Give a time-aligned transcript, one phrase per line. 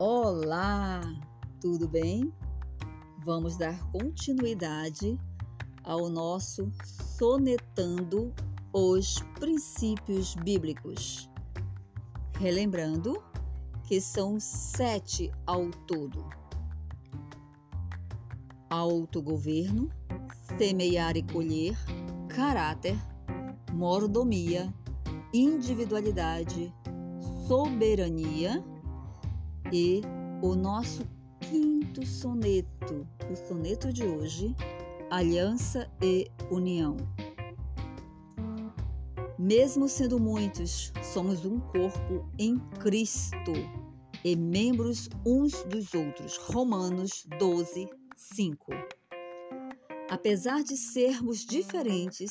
[0.00, 1.00] Olá,
[1.60, 2.32] tudo bem?
[3.24, 5.18] Vamos dar continuidade
[5.82, 8.32] ao nosso Sonetando
[8.72, 11.28] os Princípios Bíblicos.
[12.38, 13.20] Relembrando
[13.88, 16.24] que são sete ao todo:
[18.70, 19.90] autogoverno,
[20.56, 21.76] semear e colher,
[22.28, 22.96] caráter,
[23.72, 24.72] mordomia,
[25.34, 26.72] individualidade,
[27.48, 28.64] soberania
[29.72, 30.02] e
[30.42, 31.06] o nosso
[31.40, 34.54] quinto soneto, o soneto de hoje,
[35.10, 36.96] Aliança e União.
[39.38, 43.52] Mesmo sendo muitos, somos um corpo em Cristo
[44.24, 46.36] e membros uns dos outros.
[46.36, 48.72] Romanos 12, 5.
[50.10, 52.30] Apesar de sermos diferentes,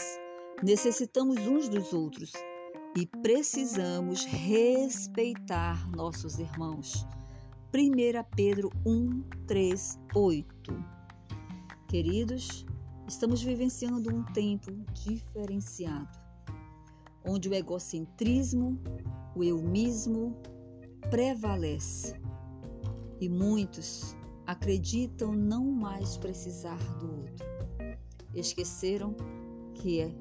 [0.62, 2.34] necessitamos uns dos outros
[2.98, 7.06] e precisamos respeitar nossos irmãos.
[7.74, 10.86] 1 Pedro 1, 3, 8.
[11.90, 12.66] Queridos,
[13.06, 16.18] estamos vivenciando um tempo diferenciado,
[17.26, 18.80] onde o egocentrismo,
[19.36, 20.34] o eumismo
[21.10, 22.16] prevalece
[23.20, 24.16] e muitos
[24.46, 27.46] acreditam não mais precisar do outro.
[28.34, 29.14] Esqueceram
[29.74, 30.12] que é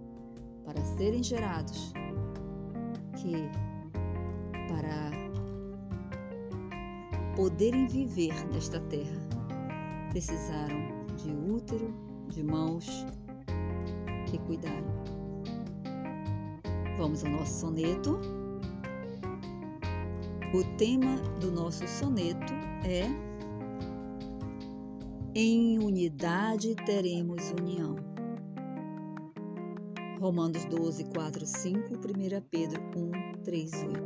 [0.64, 1.92] para serem gerados,
[3.14, 3.48] que
[4.68, 5.25] para
[7.36, 9.20] poderem viver nesta terra,
[10.08, 11.94] precisaram de útero,
[12.28, 13.06] de mãos
[14.26, 15.04] que cuidaram.
[16.96, 18.18] Vamos ao nosso soneto.
[20.54, 23.04] O tema do nosso soneto é
[25.34, 27.96] Em unidade teremos união.
[30.18, 31.98] Romanos 12, 4, 5, 1
[32.50, 34.05] Pedro 1, 3, 8.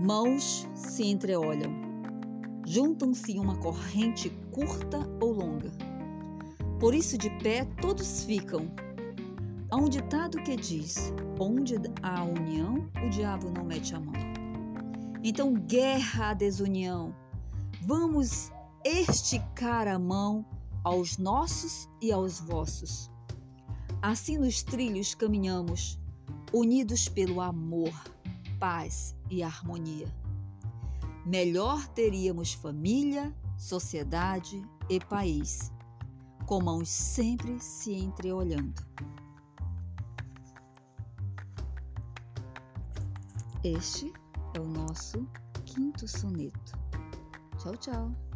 [0.00, 1.72] Mãos se entreolham,
[2.64, 5.72] juntam-se em uma corrente curta ou longa.
[6.78, 8.70] Por isso, de pé, todos ficam.
[9.68, 14.14] Há um ditado que diz: onde há união, o diabo não mete a mão.
[15.24, 17.12] Então, guerra à desunião.
[17.82, 18.52] Vamos
[18.84, 20.46] esticar a mão
[20.84, 23.10] aos nossos e aos vossos.
[24.00, 25.98] Assim nos trilhos caminhamos,
[26.52, 27.92] unidos pelo amor
[28.58, 30.12] paz e harmonia.
[31.24, 35.72] Melhor teríamos família, sociedade e país,
[36.46, 38.82] com mãos sempre se entreolhando.
[43.62, 44.12] Este
[44.54, 45.28] é o nosso
[45.66, 46.78] quinto soneto.
[47.58, 48.27] Tchau, tchau.